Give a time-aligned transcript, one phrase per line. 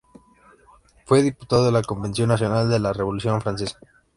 [1.05, 3.77] Fue diputado a la Convención Nacional de la Revolución francesa.